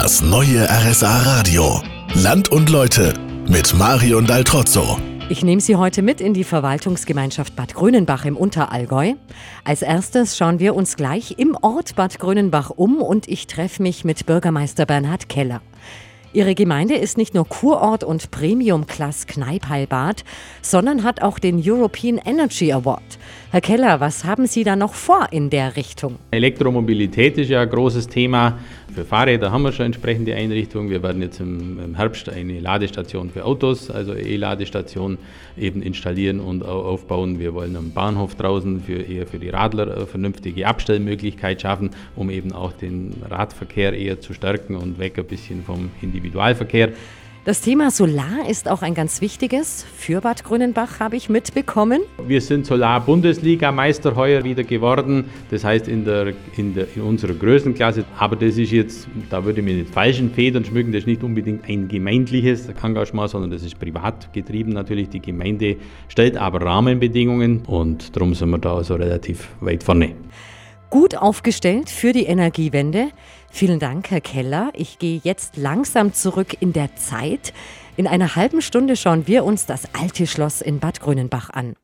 Das 0.00 0.22
neue 0.22 0.64
RSA 0.70 1.22
Radio. 1.22 1.82
Land 2.14 2.52
und 2.52 2.70
Leute 2.70 3.14
mit 3.48 3.74
Marion 3.74 4.28
Daltrozzo. 4.28 4.96
Ich 5.28 5.42
nehme 5.42 5.60
Sie 5.60 5.74
heute 5.74 6.02
mit 6.02 6.20
in 6.20 6.34
die 6.34 6.44
Verwaltungsgemeinschaft 6.44 7.56
Bad 7.56 7.74
Grönenbach 7.74 8.24
im 8.24 8.36
Unterallgäu. 8.36 9.14
Als 9.64 9.82
erstes 9.82 10.36
schauen 10.36 10.60
wir 10.60 10.76
uns 10.76 10.94
gleich 10.94 11.34
im 11.38 11.58
Ort 11.60 11.96
Bad 11.96 12.20
Grönenbach 12.20 12.70
um 12.70 13.02
und 13.02 13.26
ich 13.26 13.48
treffe 13.48 13.82
mich 13.82 14.04
mit 14.04 14.24
Bürgermeister 14.24 14.86
Bernhard 14.86 15.28
Keller. 15.28 15.62
Ihre 16.34 16.54
Gemeinde 16.54 16.94
ist 16.94 17.16
nicht 17.16 17.34
nur 17.34 17.48
Kurort 17.48 18.04
und 18.04 18.30
Premium-Class 18.30 19.26
Kneipheilbad, 19.26 20.24
sondern 20.60 21.02
hat 21.02 21.22
auch 21.22 21.38
den 21.38 21.62
European 21.64 22.20
Energy 22.22 22.70
Award. 22.70 23.18
Herr 23.50 23.62
Keller, 23.62 23.98
was 24.00 24.24
haben 24.24 24.46
Sie 24.46 24.62
da 24.62 24.76
noch 24.76 24.92
vor 24.92 25.28
in 25.30 25.48
der 25.48 25.76
Richtung? 25.76 26.16
Elektromobilität 26.32 27.38
ist 27.38 27.48
ja 27.48 27.62
ein 27.62 27.70
großes 27.70 28.06
Thema. 28.06 28.58
Für 28.94 29.06
Fahrräder 29.06 29.52
haben 29.52 29.62
wir 29.62 29.72
schon 29.72 29.86
entsprechende 29.86 30.34
Einrichtungen. 30.34 30.90
Wir 30.90 31.02
werden 31.02 31.22
jetzt 31.22 31.40
im, 31.40 31.94
Herbst 31.94 32.28
eine 32.28 32.60
Ladestation 32.60 33.30
für 33.30 33.46
Autos, 33.46 33.90
also 33.90 34.12
E-Ladestation, 34.12 35.16
eben 35.56 35.80
installieren 35.80 36.40
und 36.40 36.62
aufbauen. 36.62 37.38
Wir 37.38 37.54
wollen 37.54 37.76
am 37.76 37.92
Bahnhof 37.92 38.34
draußen 38.34 38.82
für 38.82 39.00
eher 39.00 39.26
für 39.26 39.38
die 39.38 39.48
Radler 39.48 39.94
eine 39.94 40.06
vernünftige 40.06 40.66
Abstellmöglichkeit 40.66 41.62
schaffen, 41.62 41.90
um 42.16 42.28
eben 42.28 42.52
auch 42.52 42.72
den 42.72 43.14
Radverkehr 43.30 43.94
eher 43.94 44.20
zu 44.20 44.34
stärken 44.34 44.76
und 44.76 44.98
weg 44.98 45.18
ein 45.18 45.24
bisschen 45.24 45.62
vom 45.62 45.90
Individualverkehr. 46.18 46.90
Das 47.44 47.62
Thema 47.62 47.90
Solar 47.90 48.46
ist 48.46 48.68
auch 48.68 48.82
ein 48.82 48.92
ganz 48.92 49.22
wichtiges. 49.22 49.86
Für 49.96 50.20
Bad 50.20 50.44
Grünenbach 50.44 51.00
habe 51.00 51.16
ich 51.16 51.30
mitbekommen. 51.30 52.02
Wir 52.26 52.42
sind 52.42 52.66
Solar-Bundesliga-Meister 52.66 54.16
heuer 54.16 54.44
wieder 54.44 54.64
geworden. 54.64 55.24
Das 55.50 55.64
heißt 55.64 55.88
in, 55.88 56.04
der, 56.04 56.34
in, 56.58 56.74
der, 56.74 56.88
in 56.94 57.00
unserer 57.00 57.32
Größenklasse. 57.32 58.04
Aber 58.18 58.36
das 58.36 58.58
ist 58.58 58.70
jetzt, 58.70 59.08
da 59.30 59.42
würde 59.46 59.60
ich 59.60 59.64
mir 59.64 59.76
nicht 59.76 59.88
falschen 59.88 60.30
Federn 60.30 60.62
schmücken, 60.62 60.92
das 60.92 61.02
ist 61.02 61.06
nicht 61.06 61.22
unbedingt 61.22 61.66
ein 61.66 61.88
gemeindliches 61.88 62.68
Engagement, 62.82 63.30
sondern 63.30 63.50
das 63.50 63.62
ist 63.62 63.78
privat 63.78 64.30
getrieben 64.34 64.72
natürlich. 64.72 65.08
Die 65.08 65.20
Gemeinde 65.20 65.76
stellt 66.08 66.36
aber 66.36 66.60
Rahmenbedingungen 66.60 67.62
und 67.64 68.14
darum 68.14 68.34
sind 68.34 68.50
wir 68.50 68.58
da 68.58 68.76
also 68.76 68.96
relativ 68.96 69.48
weit 69.60 69.82
vorne 69.82 70.14
gut 70.90 71.16
aufgestellt 71.16 71.90
für 71.90 72.12
die 72.12 72.24
Energiewende. 72.24 73.08
Vielen 73.50 73.78
Dank, 73.78 74.10
Herr 74.10 74.20
Keller. 74.20 74.70
Ich 74.74 74.98
gehe 74.98 75.20
jetzt 75.22 75.56
langsam 75.56 76.12
zurück 76.12 76.56
in 76.60 76.72
der 76.72 76.94
Zeit. 76.96 77.52
In 77.96 78.06
einer 78.06 78.36
halben 78.36 78.62
Stunde 78.62 78.96
schauen 78.96 79.26
wir 79.26 79.44
uns 79.44 79.66
das 79.66 79.88
alte 79.94 80.26
Schloss 80.26 80.60
in 80.60 80.78
Bad 80.78 81.00
Grünenbach 81.00 81.50
an. 81.50 81.74